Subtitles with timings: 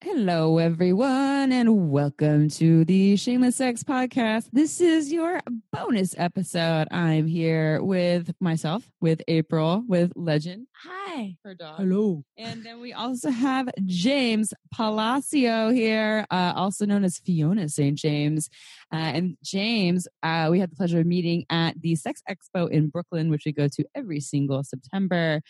[0.00, 4.48] Hello, everyone, and welcome to the Shameless Sex Podcast.
[4.52, 5.40] This is your
[5.72, 6.86] bonus episode.
[6.92, 10.68] I'm here with myself, with April, with Legend.
[10.84, 11.36] Hi.
[11.42, 11.78] Her dog.
[11.78, 12.22] Hello.
[12.36, 17.98] And then we also have James Palacio here, uh, also known as Fiona St.
[17.98, 18.48] James.
[18.92, 22.86] Uh, and James, uh, we had the pleasure of meeting at the Sex Expo in
[22.86, 25.40] Brooklyn, which we go to every single September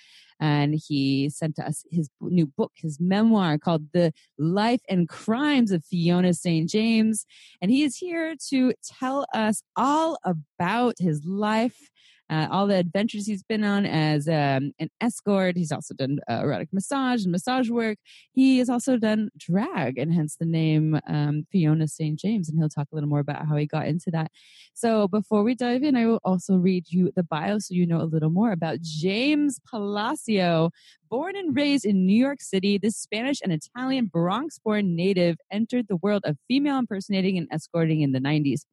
[0.40, 5.84] and he sent us his new book, his memoir called The Life and Crimes of
[5.84, 6.68] Fiona St.
[6.68, 7.26] James.
[7.60, 11.90] And he is here to tell us all about his life
[12.30, 15.56] uh, all the adventures he's been on as um, an escort.
[15.56, 17.98] He's also done uh, erotic massage and massage work.
[18.32, 22.18] He has also done drag, and hence the name um, Fiona St.
[22.18, 22.48] James.
[22.48, 24.30] And he'll talk a little more about how he got into that.
[24.74, 28.00] So before we dive in, I will also read you the bio so you know
[28.00, 30.70] a little more about James Palacio.
[31.10, 35.86] Born and raised in New York City, this Spanish and Italian Bronx born native entered
[35.88, 38.64] the world of female impersonating and escorting in the 90s.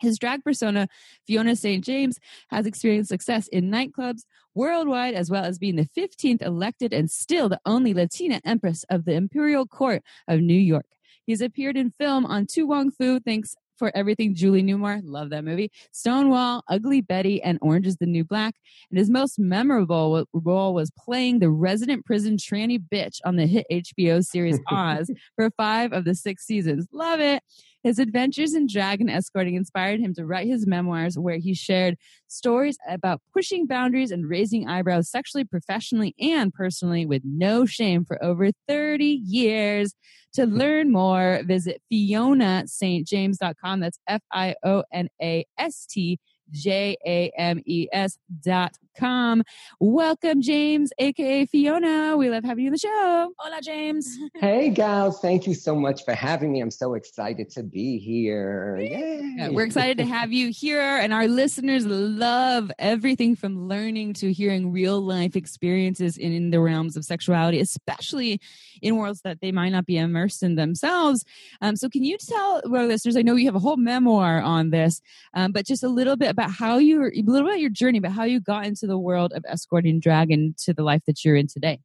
[0.00, 0.88] His drag persona,
[1.26, 1.84] Fiona St.
[1.84, 2.18] James,
[2.50, 4.22] has experienced success in nightclubs
[4.54, 9.04] worldwide, as well as being the 15th elected and still the only Latina empress of
[9.04, 10.86] the Imperial Court of New York.
[11.26, 15.44] He's appeared in film on To Wong Foo, thanks for everything Julie Newmar, love that
[15.44, 18.54] movie, Stonewall, Ugly Betty, and Orange is the New Black.
[18.90, 23.66] And his most memorable role was playing the resident prison tranny bitch on the hit
[23.70, 26.88] HBO series Oz for five of the six seasons.
[26.92, 27.42] Love it.
[27.88, 32.76] His adventures in dragon escorting inspired him to write his memoirs, where he shared stories
[32.86, 38.50] about pushing boundaries and raising eyebrows sexually, professionally, and personally with no shame for over
[38.68, 39.94] 30 years.
[40.34, 43.80] To learn more, visit FionaSt.James.com.
[43.80, 49.42] That's F I O N A S T J A M E S dot com.
[49.80, 52.16] Welcome, James, aka Fiona.
[52.16, 53.32] We love having you on the show.
[53.38, 54.18] Hola, James.
[54.34, 55.20] hey, gals.
[55.20, 56.60] Thank you so much for having me.
[56.60, 58.76] I'm so excited to be here.
[58.80, 59.34] Yay.
[59.36, 64.32] Yeah, we're excited to have you here, and our listeners love everything from learning to
[64.32, 68.40] hearing real life experiences in, in the realms of sexuality, especially
[68.82, 71.24] in worlds that they might not be immersed in themselves.
[71.60, 73.16] Um, so, can you tell our listeners?
[73.16, 75.00] I know you have a whole memoir on this,
[75.34, 78.00] um, but just a little bit about how you, a little bit about your journey,
[78.00, 81.36] but how you got into the world of escorting drag to the life that you're
[81.36, 81.80] in today.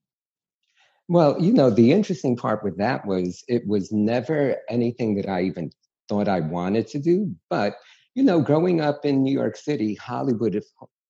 [1.10, 5.44] Well, you know, the interesting part with that was it was never anything that I
[5.44, 5.70] even
[6.08, 7.36] thought I wanted to do.
[7.50, 7.76] But,
[8.16, 10.62] you know, growing up in New York City, Hollywood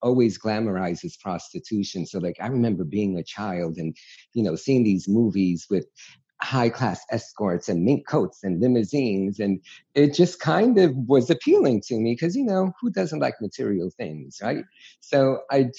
[0.01, 2.05] always glamorizes prostitution.
[2.05, 3.95] So, like, I remember being a child and,
[4.33, 5.85] you know, seeing these movies with
[6.43, 9.39] high class escorts and mink coats and limousines.
[9.39, 9.61] And
[9.95, 13.89] it just kind of was appealing to me because, you know, who doesn't like material
[13.97, 14.65] things, right?
[14.99, 15.69] So I,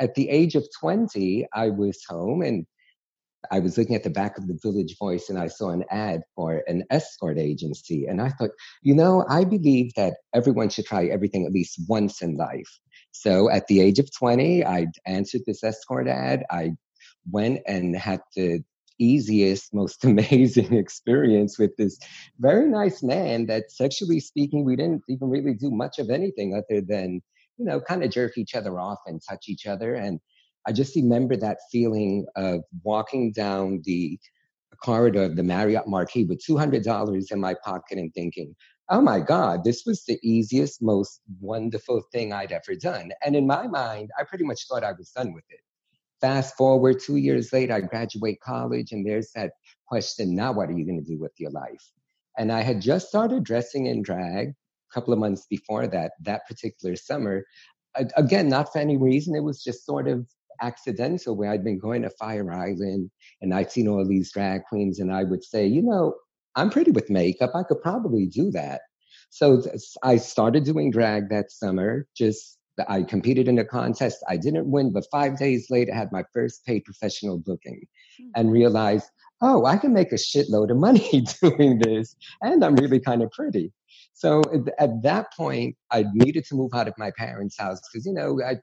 [0.00, 2.66] at the age of 20, I was home and
[3.52, 6.22] I was looking at the back of the Village Voice and I saw an ad
[6.34, 8.06] for an escort agency.
[8.06, 8.50] And I thought,
[8.82, 12.80] you know, I believe that everyone should try everything at least once in life.
[13.12, 16.44] So at the age of 20, I answered this escort ad.
[16.50, 16.72] I
[17.30, 18.64] went and had the
[18.98, 21.98] easiest, most amazing experience with this
[22.38, 26.80] very nice man that sexually speaking, we didn't even really do much of anything other
[26.80, 27.20] than,
[27.56, 29.94] you know, kind of jerk each other off and touch each other.
[29.94, 30.20] And
[30.66, 34.18] I just remember that feeling of walking down the
[34.82, 38.54] corridor of the Marriott Marquis with $200 in my pocket and thinking,
[38.90, 43.10] oh my God, this was the easiest, most wonderful thing I'd ever done.
[43.24, 45.60] And in my mind, I pretty much thought I was done with it.
[46.20, 49.52] Fast forward two years later, I graduate college, and there's that
[49.86, 51.92] question now, what are you going to do with your life?
[52.36, 56.46] And I had just started dressing in drag a couple of months before that, that
[56.46, 57.44] particular summer.
[58.16, 60.26] Again, not for any reason, it was just sort of
[60.60, 64.98] accidental where I'd been going to Fire Island and I'd seen all these drag queens,
[64.98, 66.14] and I would say, you know,
[66.56, 67.52] I'm pretty with makeup.
[67.54, 68.80] I could probably do that.
[69.30, 69.62] So
[70.02, 72.57] I started doing drag that summer, just
[72.88, 74.24] I competed in a contest.
[74.28, 77.86] I didn't win, but five days later, I had my first paid professional booking
[78.20, 78.30] mm-hmm.
[78.34, 79.06] and realized,
[79.40, 82.16] oh, I can make a shitload of money doing this.
[82.42, 83.72] And I'm really kind of pretty.
[84.12, 84.42] So
[84.78, 88.40] at that point, I needed to move out of my parents' house because, you know,
[88.42, 88.56] I,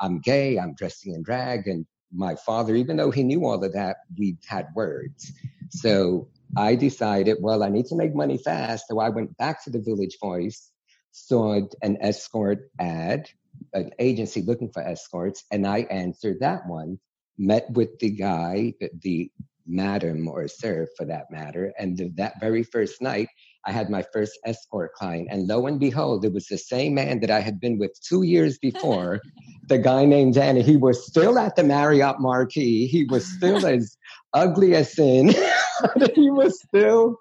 [0.00, 1.66] I'm gay, I'm dressing in drag.
[1.66, 5.30] And my father, even though he knew all of that, we had words.
[5.70, 8.86] So I decided, well, I need to make money fast.
[8.88, 10.70] So I went back to the Village Voice,
[11.12, 13.28] saw an escort ad
[13.72, 16.98] an agency looking for escorts, and I answered that one.
[17.36, 19.30] Met with the guy, the
[19.66, 23.28] madam or sir for that matter, and the, that very first night,
[23.66, 27.20] I had my first escort client, and lo and behold, it was the same man
[27.20, 29.20] that I had been with two years before.
[29.68, 30.62] the guy named Danny.
[30.62, 32.86] He was still at the Marriott Marquis.
[32.86, 33.96] He was still as
[34.32, 35.28] ugly as sin.
[36.14, 37.16] he was still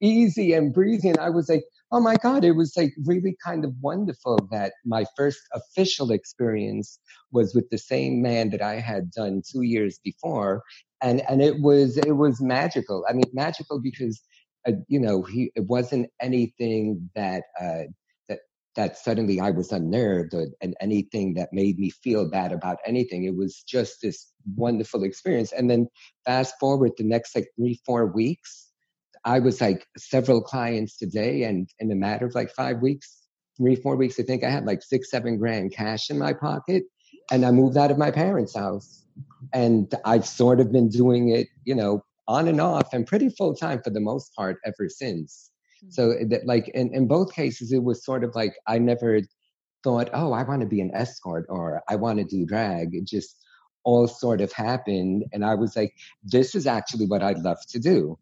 [0.00, 1.08] easy and breezy.
[1.08, 1.64] And I was like,
[1.94, 6.98] oh my God, it was like really kind of wonderful that my first official experience
[7.30, 10.64] was with the same man that I had done two years before.
[11.00, 13.04] And, and it was, it was magical.
[13.08, 14.20] I mean, magical because,
[14.66, 17.84] uh, you know, he, it wasn't anything that, uh,
[18.28, 18.40] that,
[18.74, 23.22] that suddenly I was unnerved or, and anything that made me feel bad about anything.
[23.22, 25.52] It was just this wonderful experience.
[25.52, 25.86] And then
[26.24, 28.63] fast forward the next like three, four weeks,
[29.24, 33.24] I was like several clients today, and in a matter of like five weeks,
[33.56, 36.84] three, four weeks, I think I had like six, seven grand cash in my pocket.
[37.30, 39.02] And I moved out of my parents' house.
[39.52, 43.54] And I've sort of been doing it, you know, on and off and pretty full
[43.54, 45.50] time for the most part ever since.
[45.90, 46.28] So mm-hmm.
[46.30, 49.20] that like in, in both cases, it was sort of like I never
[49.84, 52.94] thought, oh, I want to be an escort or I want to do drag.
[52.94, 53.36] It just
[53.84, 55.24] all sort of happened.
[55.32, 55.94] And I was like,
[56.24, 58.18] this is actually what I'd love to do.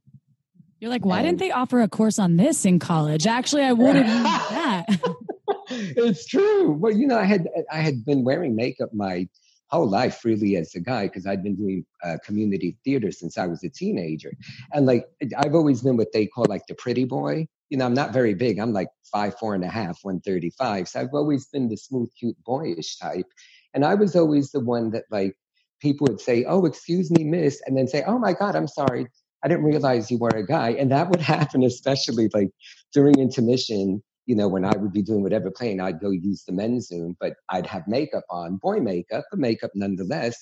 [0.82, 3.24] You're like, why and, didn't they offer a course on this in college?
[3.24, 4.04] Actually, I would have
[4.50, 4.86] that.
[5.70, 6.72] it's true.
[6.72, 9.28] Well, you know, I had I had been wearing makeup my
[9.68, 13.46] whole life really as a guy because I'd been doing uh, community theater since I
[13.46, 14.32] was a teenager,
[14.72, 15.06] and like
[15.36, 17.46] I've always been what they call like the pretty boy.
[17.70, 18.58] You know, I'm not very big.
[18.58, 20.88] I'm like five, four and a half, one thirty-five.
[20.88, 23.28] So I've always been the smooth, cute, boyish type,
[23.72, 25.36] and I was always the one that like
[25.80, 29.06] people would say, "Oh, excuse me, miss," and then say, "Oh my God, I'm sorry."
[29.44, 30.70] I didn't realize you were a guy.
[30.70, 32.50] And that would happen, especially like
[32.92, 36.52] during intermission, you know, when I would be doing whatever playing, I'd go use the
[36.52, 40.36] men's Zoom, but I'd have makeup on, boy makeup, but makeup nonetheless.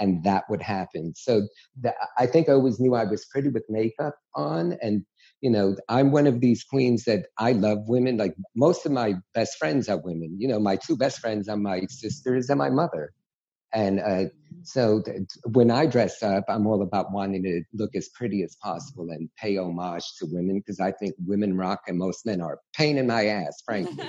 [0.00, 1.12] And that would happen.
[1.16, 1.48] So
[1.80, 4.78] the, I think I always knew I was pretty with makeup on.
[4.80, 5.04] And,
[5.40, 8.16] you know, I'm one of these queens that I love women.
[8.16, 10.36] Like most of my best friends are women.
[10.38, 13.12] You know, my two best friends are my sisters and my mother.
[13.72, 14.24] And uh,
[14.62, 15.02] so
[15.52, 19.28] when I dress up, I'm all about wanting to look as pretty as possible and
[19.36, 23.06] pay homage to women because I think women rock and most men are pain in
[23.06, 24.04] my ass, frankly.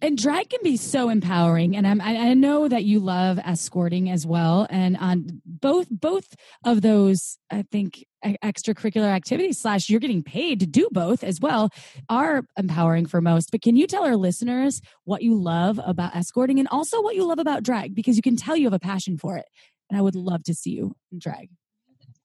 [0.00, 4.26] and drag can be so empowering and I'm, i know that you love escorting as
[4.26, 6.34] well and on both both
[6.64, 11.70] of those i think extracurricular activities slash you're getting paid to do both as well
[12.08, 16.58] are empowering for most but can you tell our listeners what you love about escorting
[16.58, 19.16] and also what you love about drag because you can tell you have a passion
[19.16, 19.46] for it
[19.88, 21.48] and i would love to see you in drag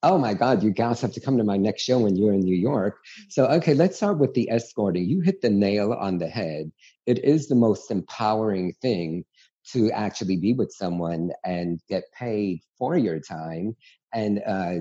[0.03, 2.41] oh my God, you guys have to come to my next show when you're in
[2.41, 2.99] New York.
[3.29, 5.05] So, okay, let's start with the escorting.
[5.09, 6.71] You hit the nail on the head.
[7.05, 9.23] It is the most empowering thing
[9.71, 13.77] to actually be with someone and get paid for your time.
[14.13, 14.75] And, uh,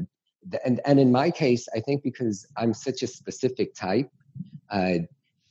[0.64, 4.10] and, and in my case, I think because I'm such a specific type,
[4.70, 4.98] uh,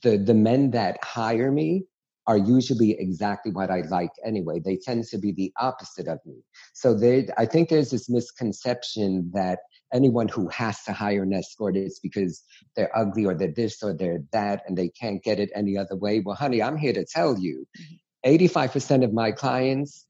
[0.02, 1.84] the, the men that hire me
[2.26, 4.60] are usually exactly what I like anyway.
[4.60, 6.36] They tend to be the opposite of me.
[6.72, 9.60] So they, I think there's this misconception that
[9.92, 12.42] anyone who has to hire an escort is because
[12.76, 15.96] they're ugly or they're this or they're that and they can't get it any other
[15.96, 16.20] way.
[16.20, 17.66] Well, honey, I'm here to tell you,
[18.24, 19.02] 85% mm-hmm.
[19.02, 20.06] of my clients,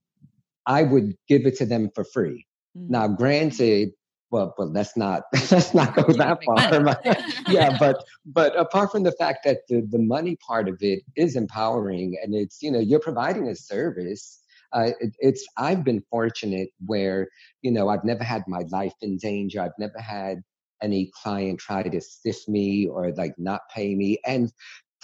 [0.66, 2.46] I would give it to them for free.
[2.76, 2.92] Mm-hmm.
[2.92, 3.92] Now, granted,
[4.32, 7.14] well, but let's not let's not go that far.
[7.52, 11.36] yeah, but but apart from the fact that the the money part of it is
[11.36, 14.40] empowering, and it's you know you're providing a service.
[14.72, 17.28] Uh, it, it's I've been fortunate where
[17.60, 19.60] you know I've never had my life in danger.
[19.60, 20.38] I've never had
[20.82, 24.50] any client try to stiff me or like not pay me, and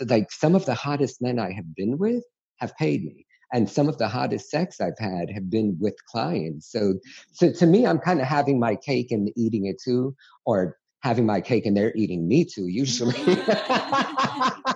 [0.08, 2.24] like some of the hottest men I have been with
[2.56, 6.70] have paid me and some of the hottest sex I've had have been with clients.
[6.70, 6.94] So,
[7.32, 10.14] so to me, I'm kind of having my cake and eating it too,
[10.44, 13.14] or having my cake and they're eating me too, usually.
[13.14, 14.54] Mm-hmm.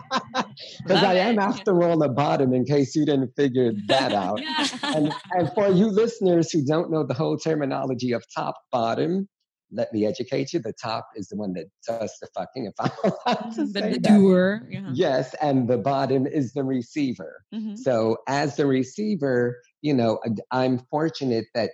[0.82, 4.40] Because I am, after all, a bottom, in case you didn't figure that out.
[4.82, 9.28] and, and for you listeners who don't know the whole terminology of top bottom,
[9.72, 10.60] let me educate you.
[10.60, 13.98] The top is the one that does the fucking, if I'm allowed to the, say
[13.98, 14.66] doer.
[14.70, 14.90] Yeah.
[14.92, 17.42] Yes, and the bottom is the receiver.
[17.54, 17.76] Mm-hmm.
[17.76, 21.70] So as the receiver, you know, I'm fortunate that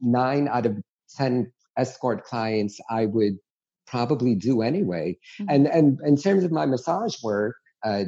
[0.00, 0.78] nine out of
[1.16, 3.34] ten escort clients I would
[3.86, 5.18] probably do anyway.
[5.40, 5.50] Mm-hmm.
[5.50, 8.04] And and in terms of my massage work, uh,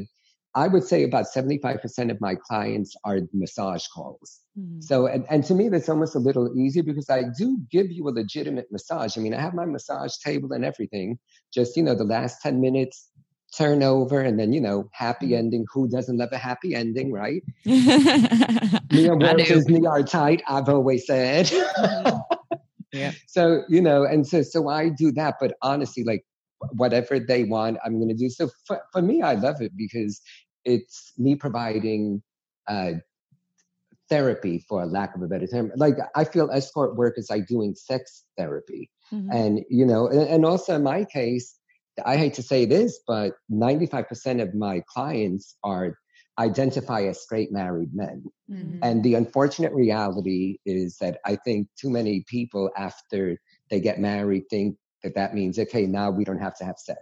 [0.55, 4.41] I would say about 75% of my clients are massage calls.
[4.59, 4.81] Mm-hmm.
[4.81, 8.07] So, and, and to me, that's almost a little easier because I do give you
[8.09, 9.17] a legitimate massage.
[9.17, 11.19] I mean, I have my massage table and everything.
[11.55, 13.09] Just, you know, the last 10 minutes,
[13.57, 15.37] turn over and then, you know, happy mm-hmm.
[15.37, 15.67] ending.
[15.73, 17.43] Who doesn't love a happy ending, right?
[17.65, 21.47] me and Walt Disney are tight, I've always said.
[21.47, 22.19] Mm-hmm.
[22.93, 23.13] yeah.
[23.27, 25.37] So, you know, and so, so I do that.
[25.41, 26.25] But honestly, like,
[26.71, 28.31] whatever they want, I'm going to do.
[28.31, 30.21] So for, for me, I love it because
[30.65, 32.23] it's me providing
[32.69, 32.93] uh,
[34.09, 35.73] therapy for a lack of a better term.
[35.77, 38.91] Like I feel escort work is like doing sex therapy.
[39.13, 39.33] Mm-hmm.
[39.33, 41.59] And, you know, and, and also in my case,
[42.05, 45.99] I hate to say this, but 95% of my clients are
[46.39, 48.25] identify as straight married men.
[48.51, 48.79] Mm-hmm.
[48.83, 53.39] And the unfortunate reality is that I think too many people after
[53.71, 57.01] they get married think that that means, okay, now we don't have to have sex.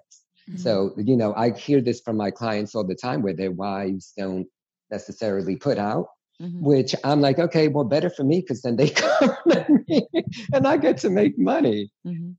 [0.49, 0.59] Mm-hmm.
[0.59, 4.13] So, you know, I hear this from my clients all the time where their wives
[4.17, 4.47] don't
[4.91, 6.07] necessarily put out
[6.41, 6.65] Mm-hmm.
[6.65, 9.37] Which I'm like, okay, well, better for me because then they come
[10.53, 11.93] and I get to make money.
[12.07, 12.31] Mm-hmm.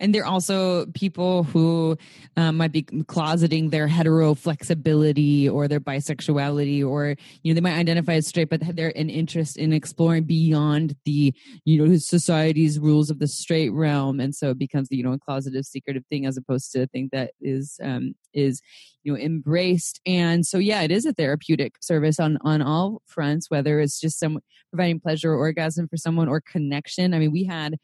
[0.00, 1.96] And they're also people who
[2.36, 7.78] um, might be closeting their hetero flexibility or their bisexuality, or you know they might
[7.78, 11.34] identify as straight, but they're an interest in exploring beyond the
[11.64, 15.12] you know society's rules of the straight realm, and so it becomes the you know
[15.12, 18.60] a closeted, secretive thing as opposed to a thing that is um, is
[19.02, 20.00] you know embraced.
[20.06, 24.18] And so yeah, it is a therapeutic service on on all fronts, whether it's just
[24.18, 27.14] some providing pleasure or orgasm for someone or connection.
[27.14, 27.76] I mean, we had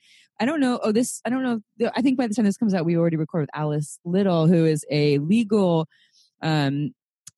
[0.43, 0.81] I don't know.
[0.83, 1.91] Oh, this, I don't know.
[1.95, 4.67] I think by the time this comes out, we already recorded with Alice Little, who
[4.67, 5.87] is a legal
[6.43, 6.91] um,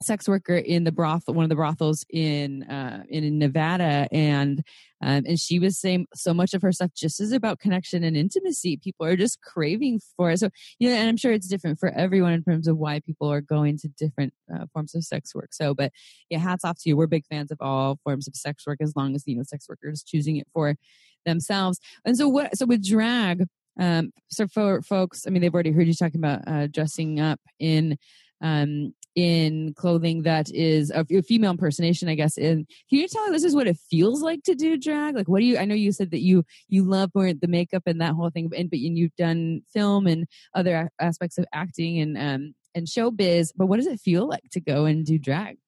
[0.02, 4.62] sex worker in the brothel, one of the brothels in uh, in Nevada, and
[5.02, 8.16] um, and she was saying so much of her stuff just is about connection and
[8.16, 8.78] intimacy.
[8.78, 10.38] People are just craving for it.
[10.38, 13.30] So you know, and I'm sure it's different for everyone in terms of why people
[13.30, 15.52] are going to different uh, forms of sex work.
[15.52, 15.92] So, but
[16.30, 16.96] yeah, hats off to you.
[16.96, 19.68] We're big fans of all forms of sex work as long as you know sex
[19.68, 20.74] workers choosing it for
[21.24, 21.80] themselves.
[22.04, 22.56] And so what?
[22.56, 23.46] So with drag,
[23.78, 27.40] um, so for folks, I mean, they've already heard you talking about uh, dressing up
[27.58, 27.98] in
[28.40, 32.36] um, in clothing that is a, female impersonation, I guess.
[32.36, 35.14] And can you tell us this is what it feels like to do drag?
[35.14, 35.56] Like, what do you?
[35.56, 38.58] I know you said that you you love the makeup and that whole thing, but
[38.70, 43.52] but you've done film and other aspects of acting and um and showbiz.
[43.56, 45.58] But what does it feel like to go and do drag?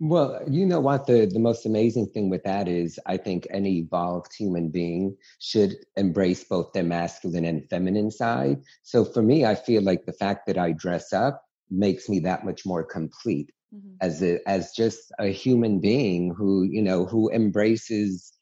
[0.00, 1.06] Well, you know what?
[1.06, 5.76] The, the most amazing thing with that is I think any evolved human being should
[5.96, 8.62] embrace both their masculine and feminine side.
[8.82, 12.44] So for me, I feel like the fact that I dress up makes me that
[12.44, 13.94] much more complete mm-hmm.
[14.00, 18.32] as a, as just a human being who, you know, who embraces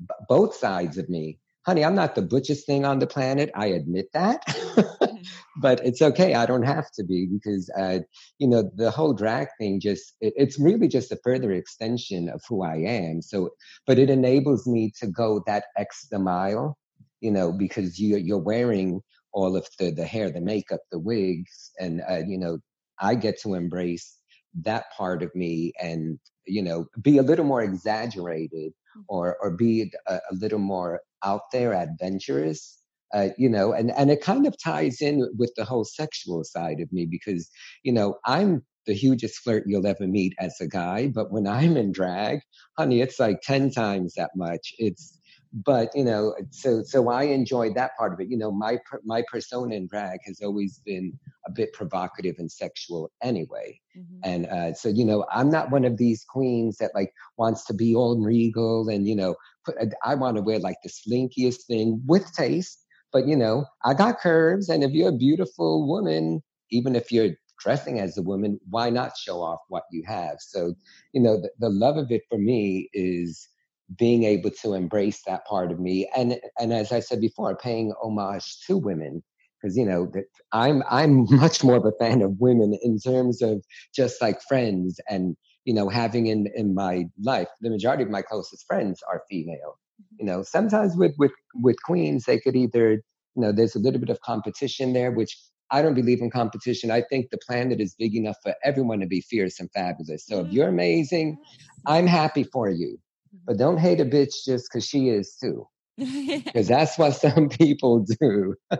[0.00, 3.50] b- both sides of me honey, I'm not the butchest thing on the planet.
[3.54, 4.46] I admit that.
[4.46, 5.16] Mm-hmm.
[5.56, 6.34] but it's okay.
[6.34, 7.98] I don't have to be because, uh,
[8.38, 12.40] you know, the whole drag thing just, it, it's really just a further extension of
[12.48, 13.20] who I am.
[13.20, 13.50] So,
[13.84, 16.78] but it enables me to go that extra mile,
[17.20, 19.00] you know, because you, you're wearing
[19.32, 22.58] all of the, the hair, the makeup, the wigs, and, uh, you know,
[23.00, 24.18] I get to embrace
[24.62, 29.00] that part of me and, you know, be a little more exaggerated mm-hmm.
[29.08, 32.80] or, or be a, a little more out there, adventurous,
[33.14, 36.80] uh, you know, and, and it kind of ties in with the whole sexual side
[36.80, 37.50] of me because,
[37.82, 41.76] you know, I'm the hugest flirt you'll ever meet as a guy, but when I'm
[41.76, 42.40] in drag,
[42.78, 44.72] honey, it's like 10 times that much.
[44.78, 45.18] It's,
[45.64, 48.28] but you know so so i enjoyed that part of it.
[48.28, 53.10] You know my my persona in drag has always been a bit provocative and sexual
[53.22, 53.80] anyway.
[53.96, 54.20] Mm-hmm.
[54.24, 57.72] and uh, so you know i'm not one of these queens that like wants to
[57.72, 59.34] be all regal and you know
[59.64, 62.82] put, i want to wear like the slinkiest thing with taste.
[63.12, 67.30] But you know i got curves and if you're a beautiful woman even if you're
[67.58, 70.36] dressing as a woman why not show off what you have?
[70.40, 70.74] So
[71.14, 73.48] you know the, the love of it for me is
[73.96, 77.92] being able to embrace that part of me and and as i said before paying
[78.02, 79.22] homage to women
[79.60, 83.42] because you know that i'm i'm much more of a fan of women in terms
[83.42, 83.62] of
[83.94, 88.22] just like friends and you know having in in my life the majority of my
[88.22, 90.16] closest friends are female mm-hmm.
[90.18, 94.00] you know sometimes with with with queens they could either you know there's a little
[94.00, 95.36] bit of competition there which
[95.70, 96.92] I don't believe in competition.
[96.92, 100.24] I think the planet is big enough for everyone to be fierce and fabulous.
[100.24, 101.38] So if you're amazing,
[101.86, 102.98] I'm happy for you.
[103.44, 105.68] But don't hate a bitch just because she is too.
[106.44, 108.54] Because that's what some people do.
[108.70, 108.78] I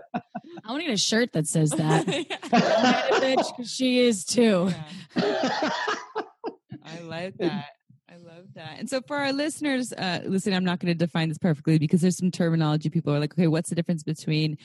[0.69, 2.05] want to get a shirt that says that.
[2.05, 4.71] Don't hate a bitch, because she is too.
[5.17, 5.71] Yeah.
[6.85, 7.71] I like that.
[8.09, 8.79] I love that.
[8.79, 12.01] And so for our listeners, uh, listen, I'm not going to define this perfectly because
[12.01, 12.89] there's some terminology.
[12.89, 14.59] People are like, okay, what's the difference between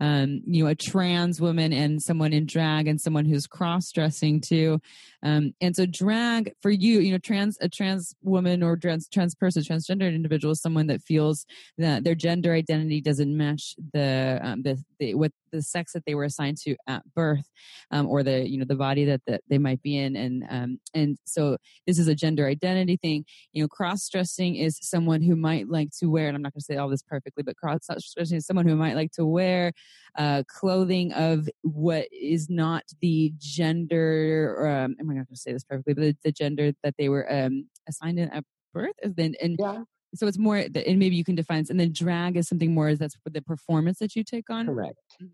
[0.00, 4.40] um, you know, a trans woman and someone in drag and someone who's cross dressing
[4.40, 4.80] too.
[5.22, 9.34] Um, and so drag for you, you know, trans, a trans woman or trans, trans
[9.34, 11.46] person, transgender individual is someone that feels
[11.78, 16.14] that their gender identity doesn't match the, um, the, the, what the sex that they
[16.14, 17.48] were assigned to at birth,
[17.90, 20.14] um, or the, you know, the body that, that they might be in.
[20.14, 23.24] And, um, and so this is a gender identity thing.
[23.52, 26.60] You know, cross dressing is someone who might like to wear, and I'm not going
[26.60, 27.80] to say all this perfectly, but cross
[28.14, 29.72] dressing is someone who might like to wear
[30.16, 34.66] uh, clothing of what is not the gender.
[34.66, 35.94] Um, I'm not going to say this perfectly?
[35.94, 39.56] But the, the, gender that they were um, assigned in at birth, and then and
[39.58, 39.82] yeah.
[40.14, 42.88] so it's more, and maybe you can define, and then drag is something more.
[42.88, 44.66] Is that's the performance that you take on?
[44.66, 44.98] Correct.
[45.22, 45.26] Mm-hmm.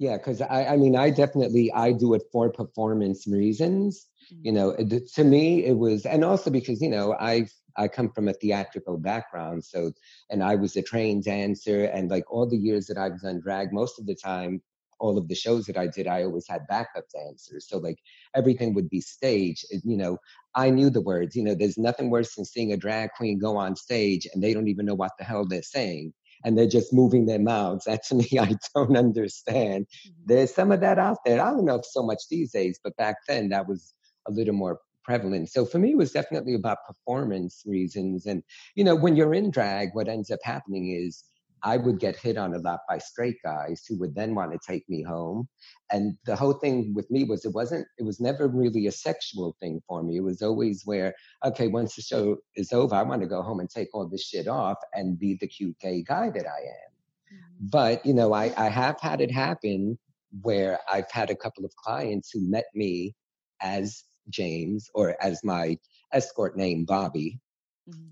[0.00, 4.06] Yeah, because I, I mean, I definitely I do it for performance reasons.
[4.32, 4.46] Mm-hmm.
[4.46, 8.10] You know, it, to me it was, and also because you know I I come
[8.10, 9.92] from a theatrical background, so
[10.30, 13.74] and I was a trained dancer, and like all the years that I've done drag,
[13.74, 14.62] most of the time
[15.00, 17.66] all of the shows that I did, I always had backup dancers.
[17.68, 17.98] So like
[18.34, 19.64] everything would be staged.
[19.82, 20.18] You know,
[20.54, 21.34] I knew the words.
[21.34, 24.54] You know, there's nothing worse than seeing a drag queen go on stage and they
[24.54, 26.12] don't even know what the hell they're saying.
[26.44, 27.84] And they're just moving their mouths.
[27.84, 29.86] That to me, I don't understand.
[29.86, 30.22] Mm-hmm.
[30.26, 31.40] There's some of that out there.
[31.40, 33.94] I don't know if so much these days, but back then that was
[34.28, 35.50] a little more prevalent.
[35.50, 38.26] So for me, it was definitely about performance reasons.
[38.26, 38.42] And,
[38.74, 41.24] you know, when you're in drag, what ends up happening is
[41.62, 44.58] I would get hit on a lot by straight guys who would then want to
[44.66, 45.48] take me home.
[45.90, 49.56] And the whole thing with me was it wasn't, it was never really a sexual
[49.60, 50.16] thing for me.
[50.16, 51.14] It was always where,
[51.44, 54.26] okay, once the show is over, I want to go home and take all this
[54.26, 56.90] shit off and be the cute gay guy that I am.
[57.32, 57.66] Mm-hmm.
[57.70, 59.98] But, you know, I, I have had it happen
[60.42, 63.14] where I've had a couple of clients who met me
[63.60, 65.76] as James or as my
[66.12, 67.40] escort name, Bobby.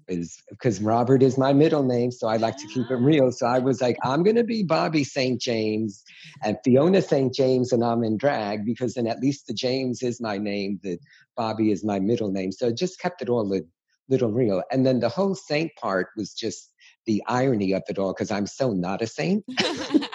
[0.08, 3.30] Is because Robert is my middle name, so I like to keep it real.
[3.30, 5.40] So I was like, I'm gonna be Bobby St.
[5.40, 6.02] James
[6.42, 7.32] and Fiona St.
[7.34, 10.98] James, and I'm in drag because then at least the James is my name, the
[11.36, 12.52] Bobby is my middle name.
[12.52, 13.60] So it just kept it all a
[14.08, 14.62] little real.
[14.70, 16.72] And then the whole saint part was just
[17.06, 19.44] the irony of it all because I'm so not a saint.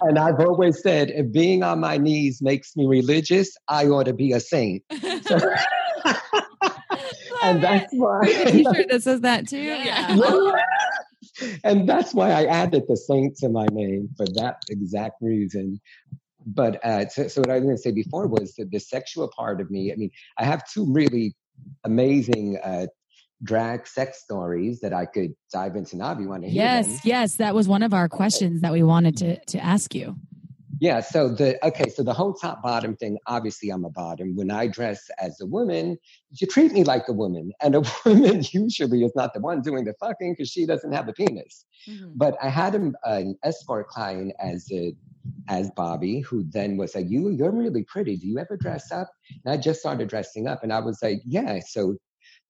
[0.00, 4.14] and I've always said, if being on my knees makes me religious, I ought to
[4.14, 4.82] be a saint.
[5.22, 5.38] So,
[7.42, 9.58] and that's why a t-shirt that says that too.
[9.58, 10.16] Yeah.
[11.64, 15.80] and that's why I added the saint to my name for that exact reason.
[16.46, 19.30] But uh, so, so, what I was going to say before was that the sexual
[19.36, 19.92] part of me.
[19.92, 21.34] I mean, I have two really
[21.84, 22.86] amazing uh,
[23.42, 26.12] drag sex stories that I could dive into now.
[26.12, 27.00] If you want to hear Yes, them.
[27.04, 30.16] yes, that was one of our questions that we wanted to to ask you.
[30.80, 34.34] Yeah, so the okay, so the whole top bottom thing, obviously I'm a bottom.
[34.34, 35.98] When I dress as a woman,
[36.30, 37.52] you treat me like a woman.
[37.60, 41.06] And a woman usually is not the one doing the fucking because she doesn't have
[41.06, 41.66] a penis.
[41.86, 42.12] Mm-hmm.
[42.16, 44.94] But I had a, an escort client as a
[45.50, 48.16] as Bobby, who then was like, You you're really pretty.
[48.16, 49.10] Do you ever dress up?
[49.44, 51.60] And I just started dressing up and I was like, Yeah.
[51.68, 51.96] So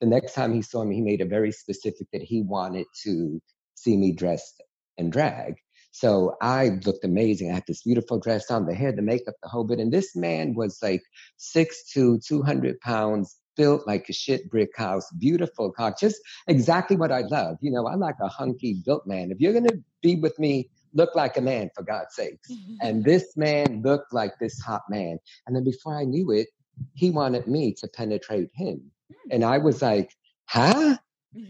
[0.01, 3.41] the next time he saw me, he made it very specific that he wanted to
[3.75, 4.63] see me dressed
[4.99, 5.57] in drag.
[5.93, 7.51] So I looked amazing.
[7.51, 9.79] I had this beautiful dress on, the hair, the makeup, the whole bit.
[9.79, 11.03] And this man was like
[11.37, 17.13] six to 200 pounds, built like a shit brick house, beautiful cock, just exactly what
[17.13, 17.57] I love.
[17.61, 19.31] You know, I like a hunky built man.
[19.31, 22.51] If you're going to be with me, look like a man for God's sakes.
[22.81, 25.19] and this man looked like this hot man.
[25.47, 26.49] And then before I knew it,
[26.95, 28.81] he wanted me to penetrate him.
[29.09, 29.31] Hmm.
[29.31, 30.15] And I was like,
[30.47, 30.97] huh?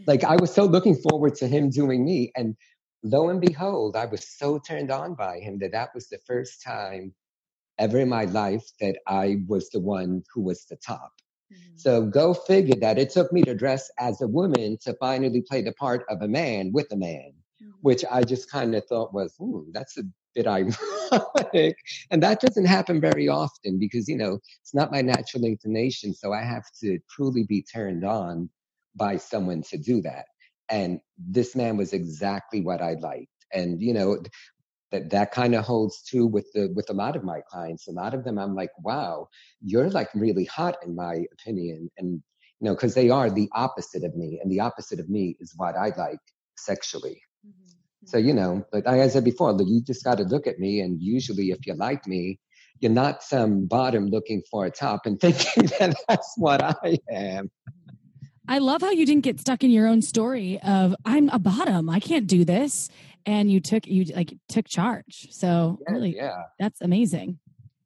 [0.07, 2.33] Like I was so looking forward to him doing me.
[2.37, 2.55] And
[3.03, 6.63] lo and behold, I was so turned on by him that that was the first
[6.63, 7.15] time
[7.79, 11.13] ever in my life that I was the one who was the top.
[11.53, 11.77] Mm-hmm.
[11.77, 15.63] So go figure that it took me to dress as a woman to finally play
[15.63, 17.33] the part of a man with a man,
[17.63, 17.71] mm-hmm.
[17.81, 20.03] which I just kind of thought was, ooh, that's a
[20.35, 21.77] bit ironic.
[22.11, 26.13] and that doesn't happen very often because, you know, it's not my natural inclination.
[26.13, 28.51] So I have to truly be turned on
[28.95, 30.27] by someone to do that
[30.71, 33.29] and this man was exactly what I liked.
[33.53, 34.23] And you know,
[34.93, 37.89] that that kind of holds true with the with a lot of my clients.
[37.89, 39.29] A lot of them, I'm like, wow,
[39.61, 42.23] you're like really hot in my opinion, and
[42.61, 45.53] you know, because they are the opposite of me, and the opposite of me is
[45.57, 46.21] what I like
[46.57, 47.21] sexually.
[47.47, 48.07] Mm-hmm.
[48.07, 50.81] So you know, but like I said before, you just got to look at me,
[50.81, 52.39] and usually, if you like me,
[52.81, 57.51] you're not some bottom looking for a top and thinking that that's what I am.
[58.51, 61.89] I love how you didn't get stuck in your own story of I'm a bottom,
[61.89, 62.89] I can't do this,
[63.25, 65.29] and you took you like took charge.
[65.31, 67.39] So yeah, really, yeah, that's amazing.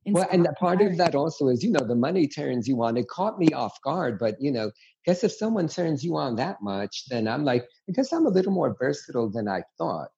[0.07, 2.97] Well, and part of that also is, you know, the money turns you on.
[2.97, 4.71] It caught me off guard, but you know,
[5.05, 8.31] guess if someone turns you on that much, then I'm like, I guess I'm a
[8.31, 10.09] little more versatile than I thought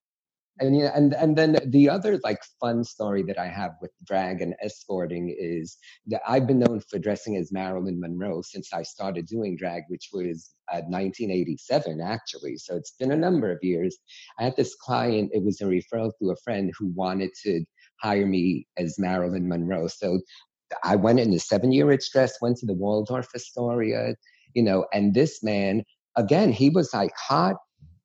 [0.59, 4.41] and yeah, and and then the other like fun story that I have with drag
[4.41, 9.27] and escorting is that I've been known for dressing as Marilyn Monroe since I started
[9.27, 12.57] doing drag, which was uh, 1987 actually.
[12.57, 13.97] So it's been a number of years.
[14.39, 17.63] I had this client; it was a referral through a friend who wanted to
[18.01, 19.87] hire me as Marilyn Monroe.
[19.87, 20.19] So
[20.83, 24.15] I went in the seven-year itch dress, went to the Waldorf Astoria,
[24.53, 25.83] you know, and this man
[26.17, 27.55] again, he was like hot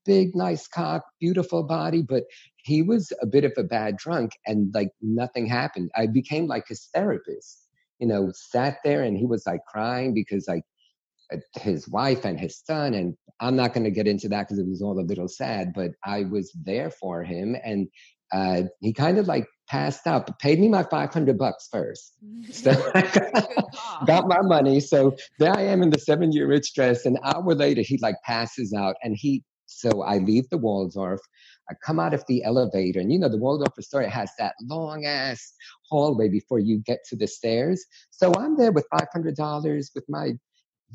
[0.04, 2.24] big, nice cock, beautiful body, but
[2.64, 5.90] he was a bit of a bad drunk and like nothing happened.
[5.96, 10.46] I became like his therapist, you know, sat there and he was like crying because
[10.48, 10.62] like
[11.32, 12.94] uh, his wife and his son.
[12.94, 15.72] And I'm not going to get into that because it was all a little sad,
[15.74, 17.56] but I was there for him.
[17.64, 17.88] And
[18.32, 22.14] uh, he kind of like passed out, but paid me my 500 bucks first.
[22.52, 24.80] So I got, got, my money.
[24.80, 27.06] So there I am in the seven year itch dress.
[27.06, 29.42] An hour later, he like passes out and he,
[29.80, 31.20] so I leave the Waldorf.
[31.70, 35.04] I come out of the elevator, and you know, the Waldorf Astoria has that long
[35.06, 35.52] ass
[35.88, 37.84] hallway before you get to the stairs.
[38.10, 40.32] So I'm there with $500 with my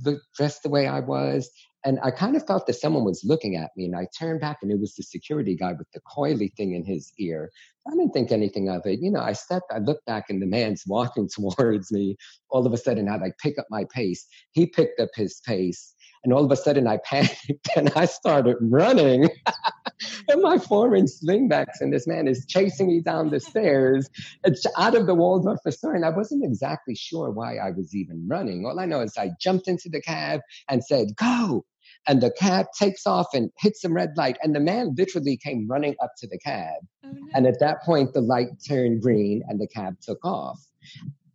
[0.04, 1.50] look, dressed the way I was.
[1.86, 4.58] And I kind of felt that someone was looking at me, and I turned back,
[4.62, 7.50] and it was the security guy with the coily thing in his ear.
[7.88, 9.00] I didn't think anything of it.
[9.00, 12.18] You know, I stepped, I looked back, and the man's walking towards me.
[12.50, 14.26] All of a sudden, I like pick up my pace.
[14.52, 18.58] He picked up his pace, and all of a sudden, I panicked and I started
[18.62, 19.30] running.
[20.30, 24.10] and my foreign slingbacks, and this man is chasing me down the stairs.
[24.44, 28.28] It's out of the Waldorf Astoria, and I wasn't exactly sure why I was even
[28.28, 28.66] running.
[28.66, 31.66] All I know is I jumped into the cab and said, "Go!"
[32.08, 35.68] and the cab takes off and hits some red light and the man literally came
[35.68, 36.76] running up to the cab
[37.06, 37.28] oh, no.
[37.34, 40.60] and at that point the light turned green and the cab took off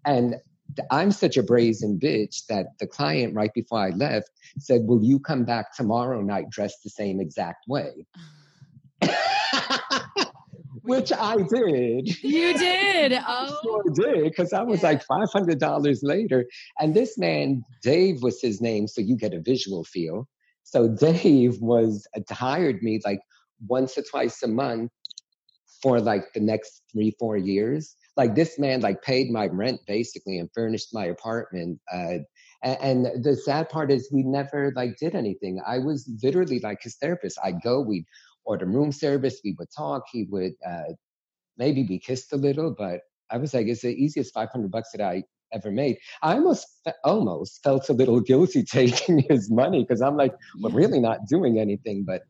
[0.05, 0.37] and
[0.91, 5.19] i'm such a brazen bitch that the client right before i left said will you
[5.19, 8.07] come back tomorrow night dressed the same exact way
[10.83, 12.23] which I did.
[12.23, 13.13] You did.
[13.27, 14.91] Oh, sure did because I was yeah.
[14.91, 16.47] like five hundred dollars later,
[16.79, 20.29] and this man Dave was his name, so you get a visual feel.
[20.63, 23.21] So Dave was uh, hired me like
[23.67, 24.91] once or twice a month
[25.83, 27.97] for like the next three, four years.
[28.16, 31.79] Like this man like paid my rent basically and furnished my apartment.
[31.92, 32.18] Uh,
[32.62, 35.61] and, and the sad part is we never like did anything.
[35.66, 37.38] I was literally like his therapist.
[37.42, 38.05] I'd go, we'd
[38.44, 40.92] order room service, we would talk, he would uh,
[41.57, 45.03] maybe be kissed a little, but I was like, it's the easiest 500 bucks that
[45.03, 45.98] I ever made.
[46.22, 46.66] I almost
[47.05, 51.59] almost felt a little guilty taking his money because I'm like, we're really not doing
[51.59, 52.05] anything.
[52.07, 52.22] But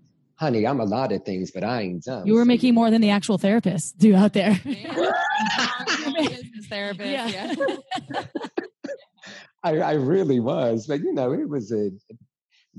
[0.43, 2.27] honey, I'm a lot of things, but I ain't done.
[2.27, 2.47] You were so.
[2.47, 4.61] making more than the actual therapist do out there.
[4.65, 4.97] business
[6.69, 7.09] therapist.
[7.09, 7.29] Yeah.
[7.29, 7.55] yeah.
[9.63, 11.93] I, I really was, but you know, it was a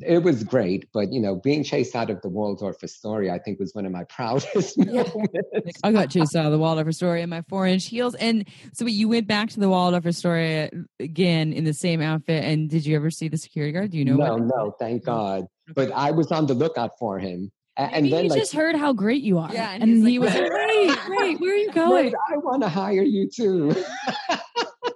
[0.01, 3.59] it was great, but you know, being chased out of the Waldorf Astoria, I think
[3.59, 5.79] was one of my proudest moments.
[5.83, 8.15] I got chased out of the Waldorf Astoria in my four inch heels.
[8.15, 12.43] And so you went back to the Waldorf Astoria again in the same outfit.
[12.43, 13.91] And did you ever see the security guard?
[13.91, 14.15] Do you know?
[14.15, 14.43] No, what?
[14.43, 15.45] no, thank God.
[15.75, 17.51] But I was on the lookout for him.
[17.77, 19.51] Maybe and then, he like, just heard how great you are.
[19.51, 21.39] Yeah, and, and he like, was like, "Great, great.
[21.39, 22.13] Where are you going?
[22.31, 23.75] I want to hire you too."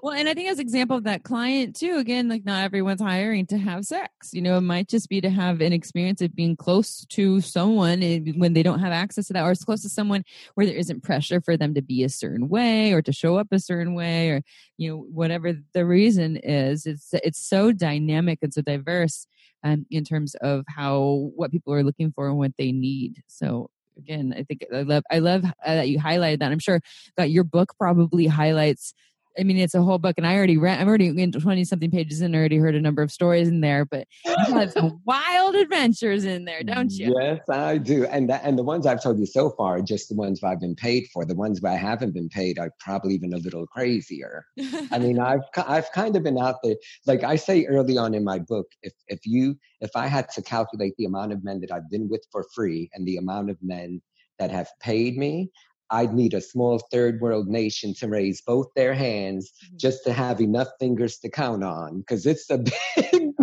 [0.07, 3.45] Well, and I think as example of that client too, again, like not everyone's hiring
[3.47, 4.33] to have sex.
[4.33, 8.01] You know, it might just be to have an experience of being close to someone
[8.37, 10.23] when they don't have access to that, or as close to someone
[10.55, 13.47] where there isn't pressure for them to be a certain way or to show up
[13.51, 14.43] a certain way, or
[14.77, 16.85] you know, whatever the reason is.
[16.85, 19.27] It's it's so dynamic and so diverse,
[19.65, 23.23] um, in terms of how what people are looking for and what they need.
[23.27, 26.53] So again, I think I love I love uh, that you highlighted that.
[26.53, 26.79] I'm sure
[27.17, 28.93] that your book probably highlights
[29.39, 30.79] I mean, it's a whole book, and I already read.
[30.79, 33.61] I'm already in twenty something pages and I already heard a number of stories in
[33.61, 33.85] there.
[33.85, 37.15] But you have some wild adventures in there, don't you?
[37.19, 38.05] Yes, I do.
[38.05, 40.59] And that, and the ones I've told you so far are just the ones I've
[40.59, 41.25] been paid for.
[41.25, 44.45] The ones where I haven't been paid are probably even a little crazier.
[44.91, 46.75] I mean, I've I've kind of been out there.
[47.05, 50.41] Like I say early on in my book, if if you if I had to
[50.41, 53.57] calculate the amount of men that I've been with for free and the amount of
[53.61, 54.01] men
[54.39, 55.49] that have paid me,
[55.89, 59.77] I'd need a small third world nation to raise both their hands mm-hmm.
[59.77, 62.57] just to have enough fingers to count on because it's a
[62.95, 63.33] big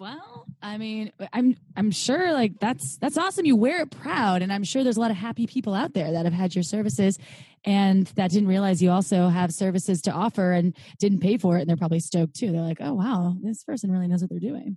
[0.00, 4.50] well i mean i'm i'm sure like that's that's awesome you wear it proud and
[4.50, 7.18] i'm sure there's a lot of happy people out there that have had your services
[7.64, 11.60] and that didn't realize you also have services to offer and didn't pay for it
[11.60, 12.52] and they're probably stoked too.
[12.52, 14.76] They're like oh wow this person really knows what they're doing.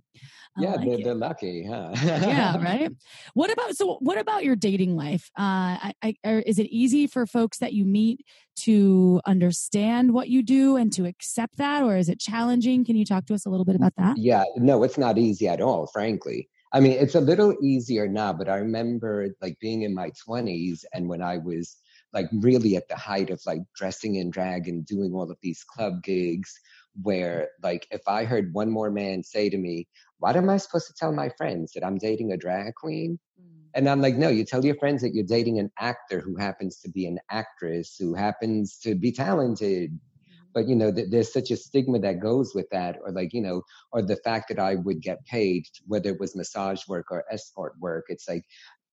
[0.58, 1.90] Yeah like they're, they're, lucky huh?
[1.94, 2.90] Yeah right?
[3.34, 5.30] What about so what about your dating life?
[5.38, 8.24] Uh I, I, is it easy for folks that you meet
[8.56, 12.84] to understand what you do and to accept that or is it challenging?
[12.84, 14.18] Can you talk to us a little bit about that?
[14.18, 16.48] Yeah no it's not easy at all frankly.
[16.72, 20.84] I mean, it's a little easier now, but I remember like being in my 20s
[20.92, 21.76] and when I was
[22.14, 25.64] like really at the height of like dressing in drag and doing all of these
[25.64, 26.58] club gigs
[27.02, 30.86] where like if I heard one more man say to me, What am I supposed
[30.86, 33.18] to tell my friends that I'm dating a drag queen?
[33.40, 33.68] Mm.
[33.74, 36.78] And I'm like, no, you tell your friends that you're dating an actor who happens
[36.80, 39.90] to be an actress, who happens to be talented.
[39.90, 40.44] Mm-hmm.
[40.54, 43.42] But you know, th- there's such a stigma that goes with that, or like you
[43.42, 47.24] know, or the fact that I would get paid, whether it was massage work or
[47.30, 48.04] escort work.
[48.08, 48.44] It's like,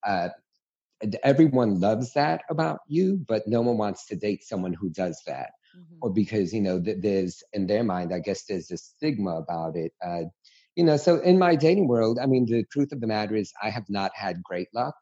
[0.07, 0.29] uh,
[1.23, 5.51] everyone loves that about you, but no one wants to date someone who does that.
[5.75, 5.97] mm-hmm.
[6.01, 9.75] or because you know th- there's in their mind, I guess there's a stigma about
[9.75, 9.93] it.
[10.05, 10.23] Uh,
[10.75, 13.51] you know, so in my dating world, I mean, the truth of the matter is,
[13.61, 14.95] I have not had great luck.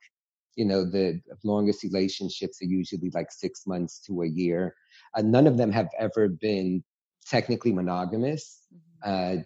[0.56, 4.76] You know, the longest relationships are usually like six months to a year.
[5.16, 6.84] Uh, none of them have ever been
[7.28, 8.62] technically monogamous.
[8.74, 9.40] Mm-hmm.
[9.40, 9.44] Uh,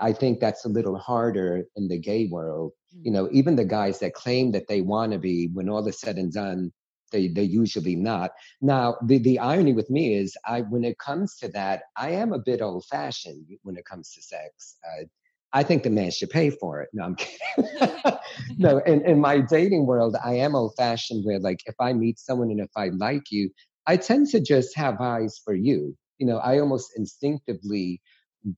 [0.00, 2.72] I think that's a little harder in the gay world.
[2.94, 3.02] Mm-hmm.
[3.04, 6.00] You know, even the guys that claim that they want to be, when all is
[6.00, 6.72] said and done,
[7.12, 8.32] they they're usually not.
[8.60, 12.32] Now, the the irony with me is, I when it comes to that, I am
[12.32, 14.76] a bit old fashioned when it comes to sex.
[14.84, 15.04] Uh,
[15.52, 16.90] I think the man should pay for it.
[16.92, 18.18] No, I'm kidding.
[18.58, 22.18] no, in, in my dating world, I am old fashioned where like if I meet
[22.18, 23.50] someone and if I like you,
[23.86, 25.96] I tend to just have eyes for you.
[26.18, 28.00] You know, I almost instinctively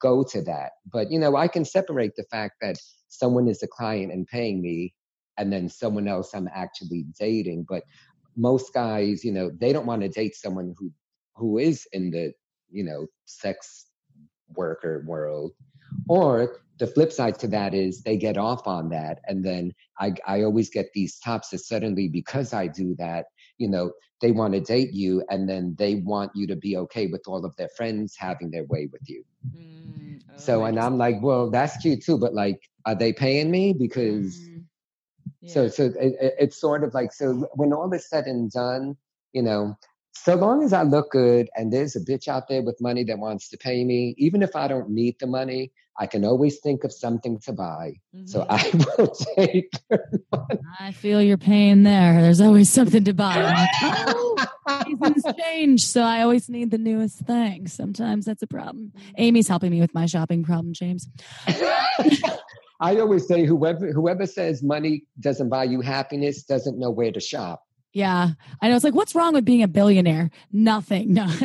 [0.01, 0.73] go to that.
[0.93, 2.77] But, you know, I can separate the fact that
[3.09, 4.95] someone is a client and paying me
[5.37, 7.67] and then someone else I'm actually dating.
[7.69, 7.85] But
[8.37, 10.91] most guys, you know, they don't want to date someone who
[11.35, 12.33] who is in the,
[12.71, 13.87] you know, sex
[14.57, 15.53] worker world.
[16.09, 19.21] Or the flip side to that is they get off on that.
[19.27, 23.27] And then I, I always get these tops that suddenly, because I do that,
[23.59, 27.07] you know, they want to date you and then they want you to be okay
[27.07, 29.23] with all of their friends having their way with you.
[29.57, 33.51] Mm, oh, so, and I'm like, well, that's cute too, but like, are they paying
[33.51, 33.73] me?
[33.73, 34.65] Because, mm,
[35.41, 35.53] yeah.
[35.53, 38.97] so, so it, it's sort of like, so when all is said and done,
[39.33, 39.77] you know,
[40.25, 43.19] so long as I look good and there's a bitch out there with money that
[43.19, 46.85] wants to pay me, even if I don't need the money, I can always think
[46.85, 47.95] of something to buy.
[48.15, 48.27] Mm-hmm.
[48.27, 49.73] So I will take.
[50.79, 52.23] I feel your pain there.
[52.23, 53.43] There's always something to buy.
[53.43, 57.67] Like, oh, seasons change, so I always need the newest thing.
[57.67, 58.93] Sometimes that's a problem.
[59.17, 61.09] Amy's helping me with my shopping problem, James.
[62.81, 67.21] I always say whoever whoever says money doesn't buy you happiness doesn't know where to
[67.21, 67.65] shop.
[67.93, 68.31] Yeah.
[68.61, 68.77] I know.
[68.77, 70.31] It's like, what's wrong with being a billionaire?
[70.53, 71.15] Nothing.
[71.19, 71.25] No,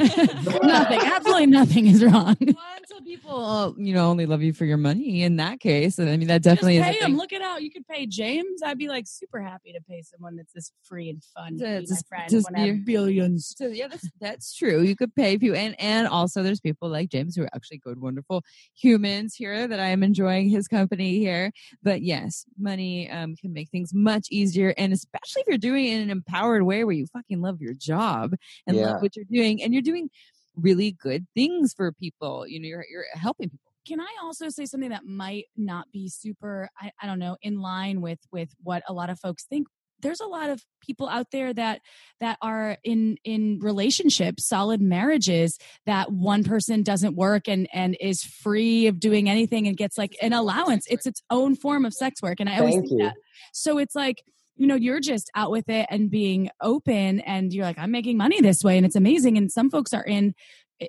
[0.63, 0.99] nothing.
[1.01, 2.35] Absolutely nothing is wrong.
[2.39, 2.55] Well,
[2.93, 5.99] until people, uh, you know, only love you for your money in that case.
[5.99, 6.97] And I mean, that definitely Just pay is.
[6.97, 7.17] Pay them.
[7.17, 7.61] Look it out.
[7.61, 8.61] You could pay James.
[8.63, 11.57] I'd be like super happy to pay someone that's this free and fun.
[11.57, 13.53] To, to just, my friend just when I have billions.
[13.57, 14.81] So, yeah, that's, that's true.
[14.81, 15.57] You could pay people.
[15.57, 18.43] And, and also, there's people like James who are actually good, wonderful
[18.75, 21.51] humans here that I am enjoying his company here.
[21.81, 24.73] But yes, money um, can make things much easier.
[24.77, 27.73] And especially if you're doing it in an empowered way where you fucking love your
[27.73, 28.35] job
[28.67, 28.91] and yeah.
[28.91, 30.09] love what you're doing and you're doing
[30.55, 33.71] really good things for people you know you're, you're helping people.
[33.87, 37.59] Can i also say something that might not be super I, I don't know in
[37.59, 39.67] line with with what a lot of folks think?
[40.01, 41.79] There's a lot of people out there that
[42.19, 48.23] that are in in relationships solid marriages that one person doesn't work and and is
[48.23, 50.85] free of doing anything and gets like an allowance.
[50.89, 53.05] It's its own form of sex work and i always Thank think you.
[53.07, 53.15] that
[53.53, 54.23] so it's like
[54.55, 58.17] you know you're just out with it and being open and you're like i'm making
[58.17, 60.33] money this way and it's amazing and some folks are in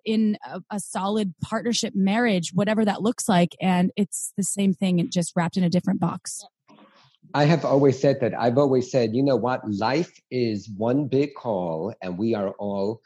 [0.05, 5.01] in a, a, solid partnership marriage whatever that looks like and it's the same thing
[5.01, 6.45] and just wrapped in a different box.
[7.33, 8.33] I have always said that.
[8.39, 9.61] I've always said you know what?
[9.69, 13.01] Life is one big call and we are all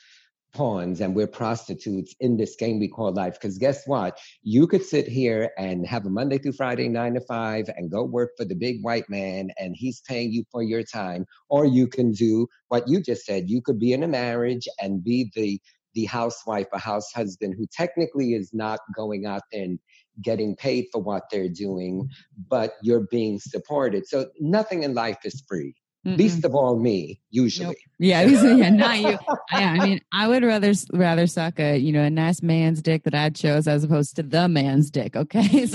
[0.52, 3.34] pawns and we're prostitutes in this game we call life.
[3.34, 4.18] Because guess what?
[4.42, 8.02] You could sit here and have a Monday through Friday, nine to five, and go
[8.02, 11.26] work for the big white man, and he's paying you for your time.
[11.48, 13.50] Or you can do what you just said.
[13.50, 15.61] You could be in a marriage and be the
[15.94, 19.78] the housewife or house husband who technically is not going out there and
[20.22, 22.08] getting paid for what they're doing,
[22.48, 24.06] but you're being supported.
[24.06, 25.74] So nothing in life is free.
[26.06, 26.16] Mm-mm.
[26.16, 27.66] Least of all me, usually.
[27.66, 27.76] Nope.
[27.98, 29.18] Yeah, yeah, not you.
[29.52, 33.02] yeah, I mean, I would rather rather suck a you know a nice man's dick
[33.02, 35.16] that I chose as opposed to the man's dick.
[35.16, 35.42] Okay.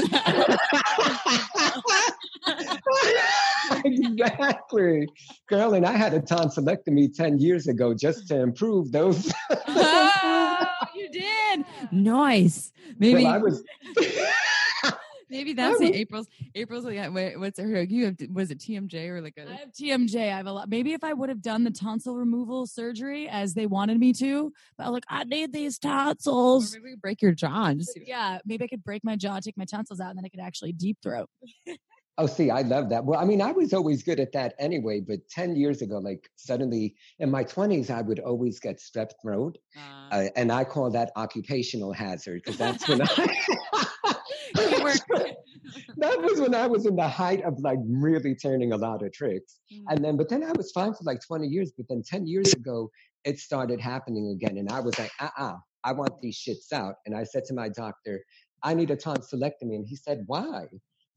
[3.85, 5.07] exactly,
[5.49, 5.73] girl.
[5.73, 9.29] And I had a tonsillectomy ten years ago just to improve those.
[9.67, 12.71] oh, you did nice.
[12.97, 13.61] Maybe well, I was.
[15.33, 16.27] Maybe that's the April's.
[16.53, 17.81] April's like, wait, what's her?
[17.81, 19.49] You have was it TMJ or like a?
[19.49, 20.31] I have TMJ.
[20.31, 20.69] I have a lot.
[20.69, 24.53] Maybe if I would have done the tonsil removal surgery as they wanted me to,
[24.77, 26.75] but I'm like, I need these tonsils.
[26.75, 27.65] Or maybe break your jaw.
[27.65, 30.25] And just yeah, maybe I could break my jaw, take my tonsils out, and then
[30.25, 31.29] I could actually deep throat.
[32.19, 33.05] Oh, see, I love that.
[33.05, 36.29] Well, I mean, I was always good at that anyway, but 10 years ago, like
[36.35, 39.57] suddenly in my 20s, I would always get strep throat.
[39.75, 43.07] Uh, uh, and I call that occupational hazard because that's when I.
[45.97, 49.11] that was when I was in the height of like really turning a lot of
[49.13, 49.59] tricks.
[49.71, 49.83] Mm-hmm.
[49.89, 51.71] And then, but then I was fine for like 20 years.
[51.75, 52.89] But then 10 years ago,
[53.23, 54.57] it started happening again.
[54.57, 56.95] And I was like, uh uh-uh, uh I want these shits out.
[57.05, 58.23] And I said to my doctor,
[58.63, 59.75] I need a tonsillectomy.
[59.75, 60.67] And he said, why?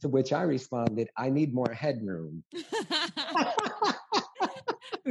[0.01, 2.43] To which I responded, I need more headroom.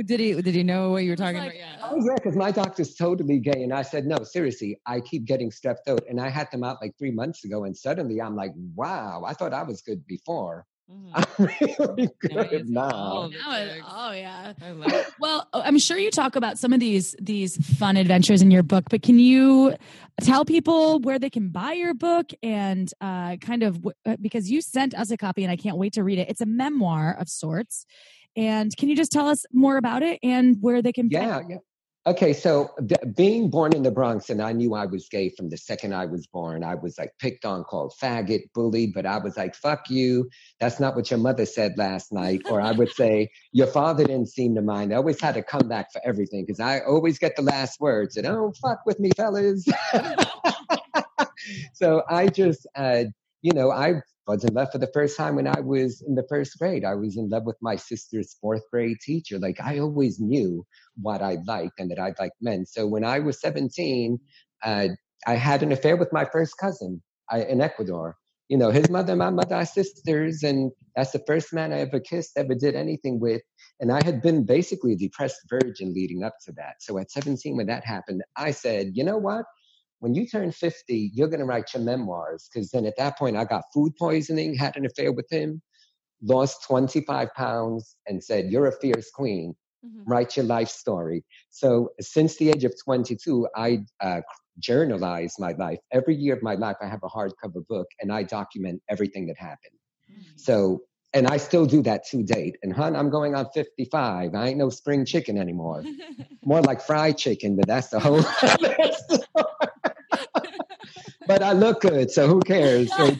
[0.04, 1.58] did he did he know what you were talking like, about?
[1.58, 1.78] Yeah.
[1.84, 5.52] Oh yeah, because my doctor's totally gay, and I said no, seriously, I keep getting
[5.52, 8.52] strep throat, and I had them out like three months ago, and suddenly I'm like,
[8.76, 10.66] wow, I thought I was good before.
[10.92, 11.10] Mhm.
[11.16, 11.46] I'm
[11.98, 12.90] really good he's now.
[12.92, 14.54] all Now it- oh yeah.
[14.62, 15.06] I love.
[15.20, 18.86] Well, I'm sure you talk about some of these these fun adventures in your book,
[18.90, 19.76] but can you
[20.22, 24.50] tell people where they can buy your book and uh, kind of w- uh, because
[24.52, 26.30] you sent us a copy and I can't wait to read it.
[26.30, 27.86] It's a memoir of sorts,
[28.36, 31.10] and can you just tell us more about it and where they can?
[31.10, 31.58] Yeah, yeah.
[32.08, 32.70] Okay, so
[33.16, 36.06] being born in the Bronx, and I knew I was gay from the second I
[36.06, 36.64] was born.
[36.64, 40.30] I was like picked on, called faggot, bullied, but I was like, fuck you.
[40.60, 42.44] That's not what your mother said last night.
[42.48, 44.94] Or I would say, your father didn't seem to mind.
[44.94, 48.18] I always had a comeback for everything because I always get the last words.
[48.18, 49.66] And don't fuck with me, fellas.
[51.74, 53.06] so I just, uh,
[53.42, 56.26] you know, I was in love for the first time when I was in the
[56.28, 56.84] first grade.
[56.84, 59.40] I was in love with my sister's fourth grade teacher.
[59.40, 60.66] Like I always knew
[61.02, 62.66] what I liked and that I liked men.
[62.66, 64.20] So when I was 17,
[64.64, 64.88] uh,
[65.28, 68.18] I had an affair with my first cousin I, in Ecuador.
[68.48, 71.80] You know, his mother and my mother are sisters, and that's the first man I
[71.80, 73.42] ever kissed, ever did anything with.
[73.80, 76.76] And I had been basically a depressed virgin leading up to that.
[76.80, 79.46] So at 17, when that happened, I said, you know what?
[80.00, 82.50] When you turn 50, you're going to write your memoirs.
[82.54, 85.62] Because then at that point, I got food poisoning, had an affair with him,
[86.22, 89.56] lost 25 pounds, and said, You're a fierce queen.
[89.86, 90.04] Mhm.
[90.06, 91.24] Write your life story.
[91.50, 94.22] So since the age of 22, I uh,
[94.60, 95.80] journalize my life.
[95.92, 99.38] Every year of my life, I have a hardcover book and I document everything that
[99.38, 99.78] happened.
[100.38, 100.82] So,
[101.14, 102.58] and I still do that to date.
[102.62, 104.36] And hun, I'm going on 55.
[104.36, 105.84] I ain't no spring chicken anymore.
[106.46, 108.22] More like fried chicken, but that's the whole.
[111.28, 112.90] but I look good, so who cares?
[112.96, 113.16] So,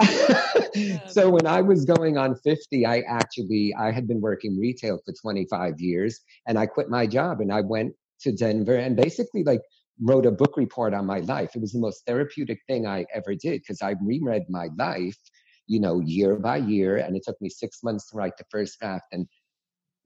[1.08, 5.12] so when I was going on 50, I actually I had been working retail for
[5.20, 9.60] 25 years and I quit my job and I went to Denver and basically like
[10.00, 11.50] wrote a book report on my life.
[11.54, 15.16] It was the most therapeutic thing I ever did because I reread my life,
[15.66, 18.78] you know, year by year and it took me 6 months to write the first
[18.78, 19.26] draft and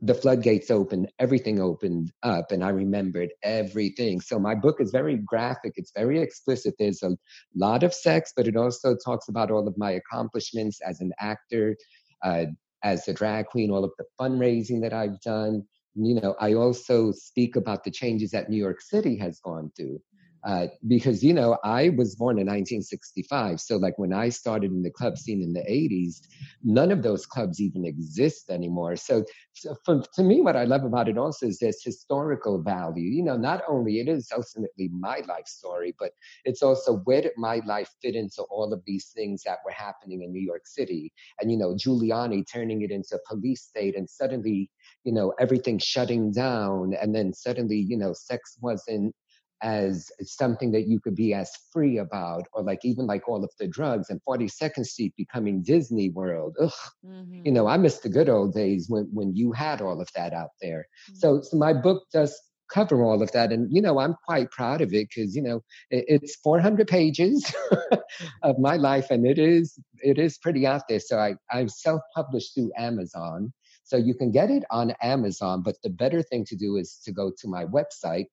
[0.04, 4.20] the floodgates opened, everything opened up, and I remembered everything.
[4.20, 5.74] So my book is very graphic.
[5.76, 6.74] It's very explicit.
[6.76, 7.16] There's a
[7.54, 11.76] lot of sex, but it also talks about all of my accomplishments as an actor,
[12.24, 12.46] uh,
[12.82, 15.62] as a drag queen, all of the fundraising that I've done.
[15.94, 20.00] You know, I also speak about the changes that New York City has gone through.
[20.44, 24.82] Uh, because you know I was born in 1965, so like when I started in
[24.82, 26.22] the club scene in the 80s,
[26.64, 28.96] none of those clubs even exist anymore.
[28.96, 29.24] So
[29.54, 33.08] so for, to me, what I love about it also is this historical value.
[33.08, 36.12] You know, not only it is ultimately my life story, but
[36.44, 40.22] it's also where did my life fit into all of these things that were happening
[40.22, 41.12] in New York City?
[41.40, 44.70] And, you know, Giuliani turning it into a police state and suddenly,
[45.04, 46.94] you know, everything shutting down.
[47.00, 49.14] And then suddenly, you know, sex wasn't
[49.62, 53.50] as something that you could be as free about, or like even like all of
[53.58, 56.56] the drugs and 42nd Street becoming Disney World.
[56.60, 56.70] Ugh,
[57.04, 57.42] Mhm.
[57.44, 60.32] you know, I miss the good old days when when you had all of that
[60.32, 60.86] out there.
[61.14, 62.38] So, so my book does
[62.72, 65.60] cover all of that, and you know, I'm quite proud of it because you know
[65.90, 67.54] it, it's 400 pages
[68.42, 71.00] of my life, and it is it is pretty out there.
[71.00, 73.52] So I I self published through Amazon,
[73.84, 75.62] so you can get it on Amazon.
[75.62, 78.26] But the better thing to do is to go to my website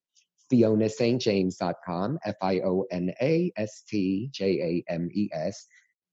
[0.52, 5.68] FionaSt.James.com, F I O N A S T J A M E S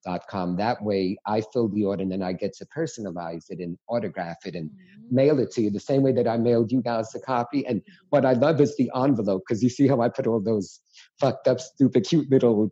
[0.05, 0.57] dot com.
[0.57, 4.47] That way I fill the order and then I get to personalize it and autograph
[4.47, 5.15] it and mm-hmm.
[5.15, 7.67] mail it to you the same way that I mailed you guys a copy.
[7.67, 8.07] And mm-hmm.
[8.11, 10.81] what I love is the envelope because you see how I put all those
[11.21, 12.71] fucked up, stupid, cute little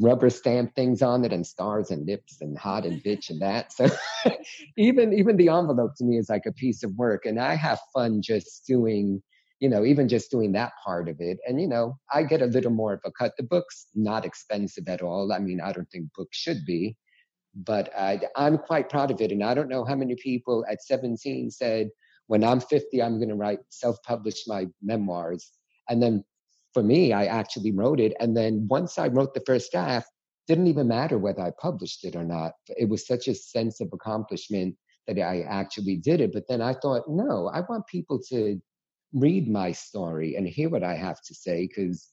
[0.00, 3.72] rubber stamp things on it and stars and lips and hot and bitch and that.
[3.72, 3.88] So
[4.78, 7.26] even even the envelope to me is like a piece of work.
[7.26, 9.22] And I have fun just doing
[9.60, 11.38] you know, even just doing that part of it.
[11.46, 13.32] And, you know, I get a little more of a cut.
[13.36, 15.32] The book's not expensive at all.
[15.32, 16.96] I mean, I don't think books should be,
[17.54, 19.32] but I, I'm quite proud of it.
[19.32, 21.88] And I don't know how many people at 17 said,
[22.26, 25.52] when I'm 50, I'm going to write, self publish my memoirs.
[25.88, 26.24] And then
[26.74, 28.12] for me, I actually wrote it.
[28.20, 30.08] And then once I wrote the first draft,
[30.46, 32.52] didn't even matter whether I published it or not.
[32.68, 34.76] It was such a sense of accomplishment
[35.06, 36.32] that I actually did it.
[36.32, 38.60] But then I thought, no, I want people to
[39.16, 42.12] read my story and hear what I have to say because,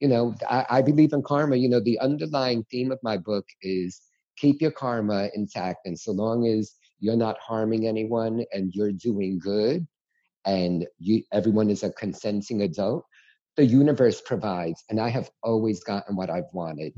[0.00, 1.54] you know, I, I, believe in karma.
[1.54, 4.00] You know, the underlying theme of my book is
[4.36, 5.86] keep your karma intact.
[5.86, 9.86] And so long as you're not harming anyone and you're doing good
[10.44, 13.04] and you, everyone is a consenting adult,
[13.56, 14.82] the universe provides.
[14.90, 16.92] And I have always gotten what I've wanted.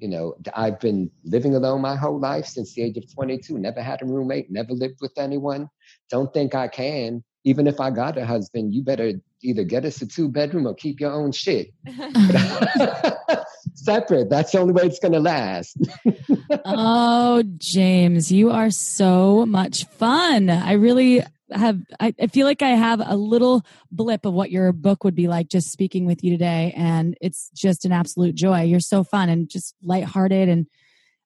[0.00, 3.82] You know, I've been living alone my whole life since the age of 22, never
[3.82, 5.68] had a roommate, never lived with anyone.
[6.08, 9.12] Don't think I can even if I got a husband, you better
[9.42, 11.72] either get us a two bedroom or keep your own shit.
[13.74, 14.28] Separate.
[14.28, 15.76] That's the only way it's going to last.
[16.64, 20.50] oh, James, you are so much fun.
[20.50, 24.72] I really have, I, I feel like I have a little blip of what your
[24.72, 26.74] book would be like just speaking with you today.
[26.76, 28.62] And it's just an absolute joy.
[28.62, 30.66] You're so fun and just lighthearted and,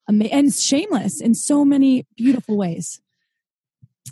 [0.08, 3.01] and shameless in so many beautiful ways.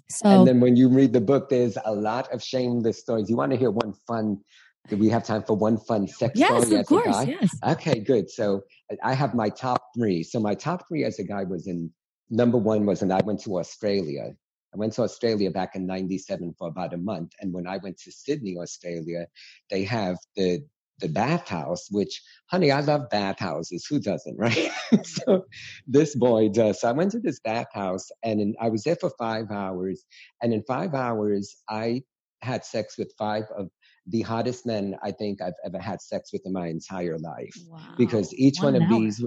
[0.08, 3.28] So, and then when you read the book, there's a lot of shameless stories.
[3.28, 4.40] You want to hear one fun?
[4.88, 6.76] Do we have time for one fun sex yes, story?
[6.76, 7.26] Yes, of course.
[7.26, 7.50] Yes.
[7.64, 8.30] Okay, good.
[8.30, 10.22] So uh, I have my top three.
[10.22, 11.92] So my top three as a guy was in
[12.30, 14.34] number one was, and I went to Australia.
[14.72, 17.32] I went to Australia back in 97 for about a month.
[17.40, 19.26] And when I went to Sydney, Australia,
[19.68, 20.64] they have the
[21.00, 23.86] the bathhouse, which, honey, I love bathhouses.
[23.88, 24.70] Who doesn't, right?
[25.04, 25.46] so
[25.86, 26.80] this boy does.
[26.80, 30.04] So I went to this bathhouse and in, I was there for five hours.
[30.42, 32.02] And in five hours, I
[32.42, 33.68] had sex with five of
[34.06, 37.54] the hottest men I think I've ever had sex with in my entire life.
[37.68, 37.80] Wow.
[37.96, 38.98] Because each one, one of hour.
[38.98, 39.24] these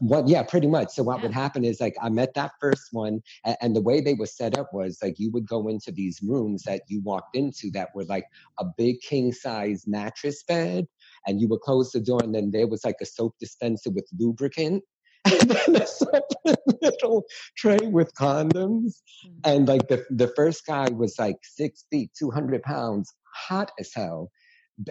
[0.00, 1.24] what yeah pretty much so what yeah.
[1.24, 4.26] would happen is like i met that first one and, and, the way they were
[4.26, 7.94] set up was like you would go into these rooms that you walked into that
[7.94, 8.24] were like
[8.58, 10.86] a big king size mattress bed
[11.26, 14.08] and you would close the door and then there was like a soap dispenser with
[14.18, 14.82] lubricant
[15.24, 17.24] and then a little
[17.56, 19.38] tray with condoms mm-hmm.
[19.44, 24.30] and like the, the first guy was like six feet 200 pounds hot as hell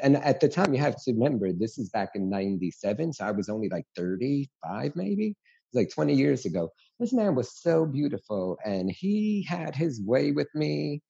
[0.01, 3.31] and at the time you have to remember this is back in 97 so i
[3.31, 5.27] was only like 35 maybe?
[5.27, 5.35] It
[5.73, 6.69] was like 20 years ago.
[6.99, 11.01] This man was so beautiful and he had his way with me.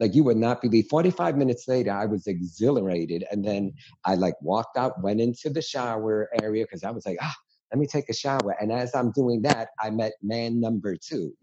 [0.00, 3.72] Like you would not believe 45 minutes later i was exhilarated and then
[4.04, 7.34] i like walked out went into the shower area because i was like ah
[7.72, 11.32] let me take a shower and as i'm doing that i met man number two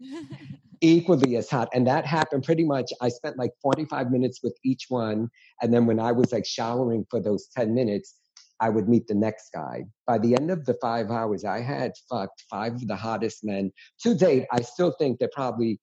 [0.80, 1.68] equally as hot.
[1.72, 2.92] And that happened pretty much.
[3.00, 5.28] I spent like 45 minutes with each one.
[5.62, 8.14] And then when I was like showering for those 10 minutes,
[8.60, 9.84] I would meet the next guy.
[10.06, 13.70] By the end of the five hours, I had fucked five of the hottest men.
[14.00, 15.78] To date, I still think they're probably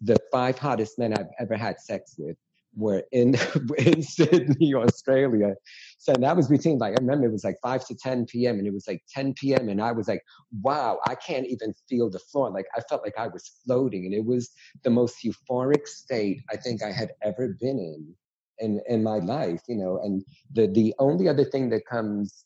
[0.00, 2.36] the five hottest men I've ever had sex with
[2.76, 3.36] were in
[3.78, 5.54] in Sydney, Australia.
[5.98, 8.58] So that was between like I remember it was like five to ten p.m.
[8.58, 9.68] and it was like ten p.m.
[9.68, 10.22] and I was like,
[10.62, 12.50] wow, I can't even feel the floor.
[12.50, 14.50] Like I felt like I was floating, and it was
[14.82, 18.14] the most euphoric state I think I had ever been in
[18.58, 19.62] in in my life.
[19.68, 22.44] You know, and the the only other thing that comes.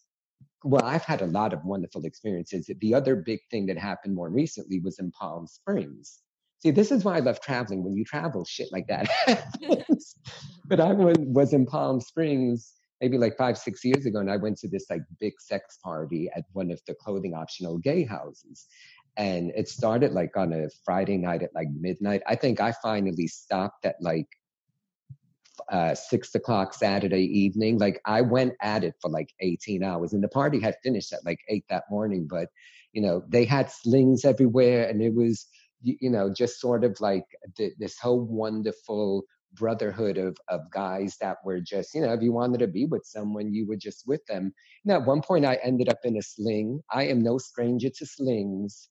[0.65, 2.69] Well, I've had a lot of wonderful experiences.
[2.81, 6.21] The other big thing that happened more recently was in Palm Springs
[6.61, 7.85] See, this is why I love traveling.
[7.85, 9.09] When you travel, shit like that
[10.67, 14.59] but I was in Palm Springs maybe like five, six years ago, and I went
[14.59, 18.67] to this like big sex party at one of the clothing optional gay houses.
[19.17, 22.23] And it started like on a Friday night at like midnight.
[22.27, 24.29] I think I finally stopped at like
[25.71, 27.79] uh, six o'clock Saturday evening.
[27.79, 31.25] Like I went at it for like 18 hours, and the party had finished at
[31.25, 32.29] like eight that morning.
[32.31, 32.49] But
[32.93, 35.47] you know, they had slings everywhere, and it was
[35.83, 37.25] you, you know, just sort of like
[37.57, 39.25] th- this whole wonderful
[39.55, 43.03] brotherhood of of guys that were just, you know, if you wanted to be with
[43.05, 44.53] someone, you were just with them.
[44.85, 46.81] Know, at one point I ended up in a sling.
[46.93, 48.89] I am no stranger to slings.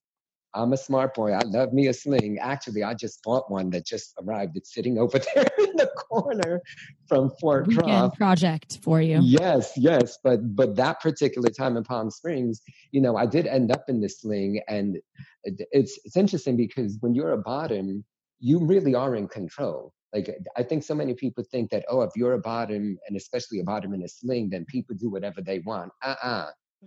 [0.58, 1.32] I'm a smart boy.
[1.32, 2.38] I love me a sling.
[2.40, 4.56] Actually, I just bought one that just arrived.
[4.56, 6.60] It's sitting over there in the corner
[7.06, 8.16] from Fort Weekend Croft.
[8.16, 9.20] project for you.
[9.22, 10.18] Yes, yes.
[10.22, 14.00] But but that particular time in Palm Springs, you know, I did end up in
[14.00, 14.98] the sling, and
[15.44, 18.04] it's it's interesting because when you're a bottom,
[18.40, 19.92] you really are in control.
[20.12, 23.60] Like I think so many people think that oh, if you're a bottom and especially
[23.60, 25.92] a bottom in a sling, then people do whatever they want.
[26.02, 26.46] Uh-uh.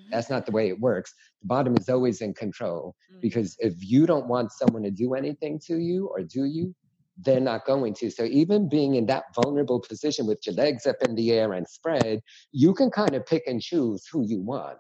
[0.09, 1.13] That's not the way it works.
[1.41, 3.21] The bottom is always in control mm.
[3.21, 6.73] because if you don't want someone to do anything to you or do you,
[7.17, 8.09] they're not going to.
[8.09, 11.67] So even being in that vulnerable position with your legs up in the air and
[11.67, 12.21] spread,
[12.51, 14.77] you can kind of pick and choose who you want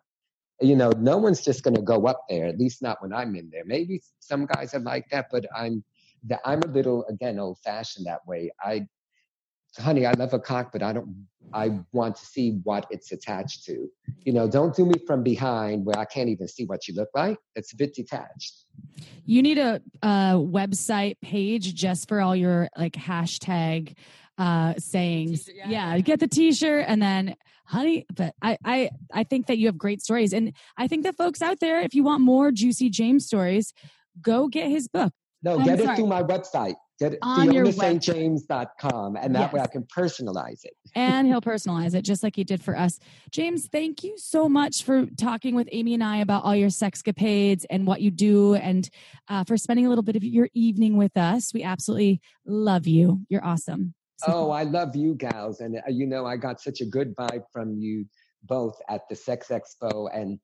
[0.61, 2.45] you know, no one's just going to go up there.
[2.45, 3.65] At least not when I'm in there.
[3.65, 5.83] Maybe some guys are like that, but I'm
[6.27, 8.51] that I'm a little again old fashioned that way.
[8.61, 8.87] I,
[9.77, 11.27] honey, I love a cock, but I don't.
[11.53, 13.87] I want to see what it's attached to.
[14.23, 17.09] You know, don't do me from behind where I can't even see what you look
[17.13, 17.37] like.
[17.55, 18.65] It's a bit detached.
[19.25, 23.97] You need a, a website page just for all your like hashtag
[24.37, 25.49] uh sayings.
[25.53, 27.35] Yeah, yeah, get the t-shirt and then
[27.71, 31.15] honey but I, I i think that you have great stories and i think that
[31.15, 33.73] folks out there if you want more juicy james stories
[34.21, 35.93] go get his book no I'm get sorry.
[35.93, 36.75] it through my website
[37.09, 37.65] get on your
[37.99, 39.53] james.com and that yes.
[39.53, 42.99] way i can personalize it and he'll personalize it just like he did for us
[43.31, 47.65] james thank you so much for talking with amy and i about all your sexcapades
[47.69, 48.89] and what you do and
[49.29, 53.21] uh, for spending a little bit of your evening with us we absolutely love you
[53.29, 53.93] you're awesome
[54.27, 55.61] oh, I love you gals.
[55.61, 58.05] And, uh, you know, I got such a good vibe from you
[58.43, 60.09] both at the Sex Expo.
[60.13, 60.39] And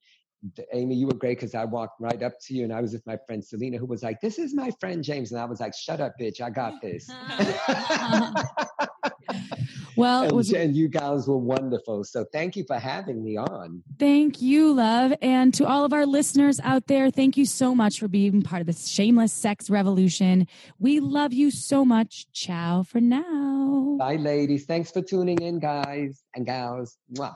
[0.74, 3.06] Amy, you were great because I walked right up to you and I was with
[3.06, 5.32] my friend Selena, who was like, This is my friend James.
[5.32, 6.42] And I was like, Shut up, bitch.
[6.42, 7.10] I got this.
[9.96, 12.04] well, and, was, and you guys were wonderful.
[12.04, 13.82] So thank you for having me on.
[13.98, 15.14] Thank you, love.
[15.22, 18.62] And to all of our listeners out there, thank you so much for being part
[18.62, 20.48] of this shameless sex revolution.
[20.80, 22.32] We love you so much.
[22.32, 23.98] Ciao for now.
[24.00, 24.66] Bye, ladies.
[24.66, 26.98] Thanks for tuning in, guys and gals.
[27.14, 27.36] Mwah.